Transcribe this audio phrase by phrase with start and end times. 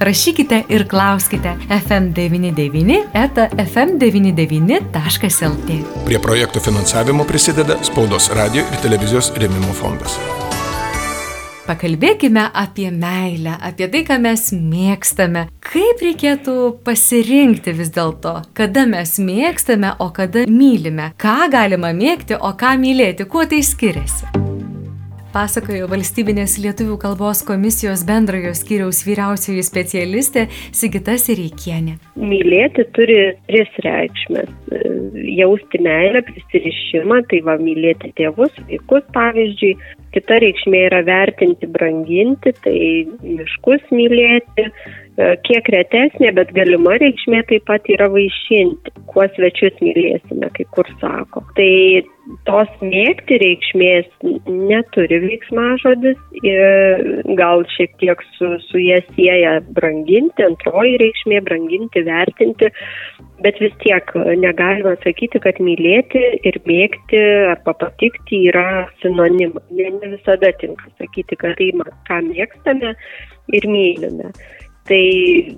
[0.00, 5.70] Rašykite ir klauskite FM99 eta fm99.lt.
[6.04, 10.18] Prie projektų finansavimo prisideda Spaudos radio ir televizijos rėmimo fondas.
[11.64, 15.48] Pakalbėkime apie meilę, apie tai, ką mes mėgstame.
[15.64, 21.16] Kaip reikėtų pasirinkti vis dėlto, kada mes mėgstame, o kada mylime.
[21.16, 24.53] Ką galima mėgti, o ką mylėti, kuo tai skiriasi
[25.34, 31.96] pasakojo valstybinės lietuvių kalbos komisijos bendrojo skyriaus vyriausioji specialistė Sigita Sireikienė.
[32.14, 33.18] Mylėti turi
[33.48, 34.52] tris reikšmės.
[35.34, 39.74] Jausti meilę, prisirišimą, tai va mylėti tėvus, vaikus pavyzdžiui.
[40.14, 42.78] Kita reikšmė yra vertinti, branginti, tai
[43.26, 44.68] miškus mylėti,
[45.48, 51.42] kiek retesnė, bet galima reikšmė taip pat yra vaišinti, kuo svečius mylėsime, kaip kur sako.
[51.58, 51.70] Tai
[52.48, 54.08] tos mėgti reikšmės
[54.46, 57.04] neturi veiksmažodis ir
[57.38, 62.70] gal šiek tiek su, su jie sieja branginti, antroji reikšmė branginti, vertinti,
[63.44, 67.22] bet vis tiek negalima sakyti, kad mylėti ir mėgti
[67.54, 69.64] arba patikti yra sinonimai.
[69.72, 71.72] Ne, ne visada tinka sakyti, kad tai,
[72.10, 72.94] ką mėgstame
[73.56, 74.32] ir mylime.
[74.84, 75.04] Tai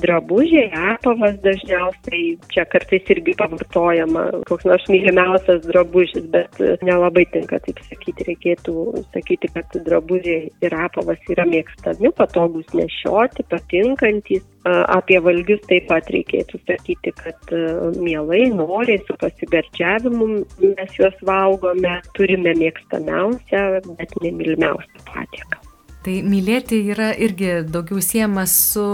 [0.00, 7.82] drabužiai, apavas dažniausiai, čia kartais irgi pavartojama, koks nors mylimiausias drabužis, bet nelabai tinka taip
[7.90, 14.46] sakyti, reikėtų sakyti, kad drabužiai ir apavas yra mėgstami, patogus nešioti, patinkantys.
[14.64, 17.54] Apie valgius taip pat reikėtų sakyti, kad
[18.00, 23.66] mielai, noriai, su pasigardžiavimu mes juos valgome, turime mėgstamiausią,
[24.00, 25.59] bet nemylimiausią patiekalą.
[26.00, 28.84] Tai mylėti yra irgi daugiau siejamas su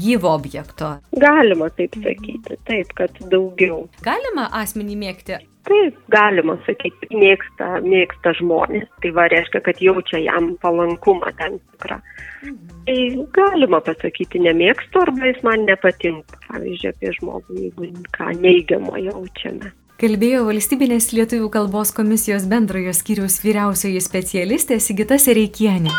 [0.00, 0.94] gyvo objekto.
[1.20, 3.82] Galima taip sakyti, taip, kad daugiau.
[4.06, 5.36] Galima asmenį mėgti?
[5.68, 8.86] Taip, galima sakyti, mėgsta, mėgsta žmonės.
[9.04, 11.98] Tai va reiškia, kad jaučia jam palankumą tam tikrą.
[12.40, 12.78] Mhm.
[12.86, 16.40] Tai galima pasakyti, nemėgstu arba jis man nepatinka.
[16.48, 19.74] Pavyzdžiui, apie žmogų, jeigu ką neigiamo jaučiame.
[20.00, 25.92] Kalbėjo valstybinės lietuvių kalbos komisijos bendrojo skyriaus vyriausioji specialistė Sigita Sereikienė.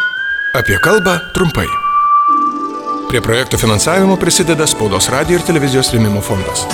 [0.51, 1.67] Apie kalbą trumpai.
[3.07, 6.65] Prie projektų finansavimo prisideda Spaudos radio ir televizijos rėmimo fondas.